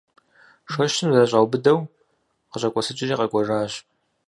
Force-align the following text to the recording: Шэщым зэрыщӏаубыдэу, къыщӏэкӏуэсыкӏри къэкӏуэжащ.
Шэщым 0.71 1.09
зэрыщӏаубыдэу, 1.13 1.79
къыщӏэкӏуэсыкӏри 2.49 3.17
къэкӏуэжащ. 3.19 3.73